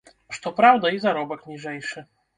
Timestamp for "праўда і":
0.59-1.03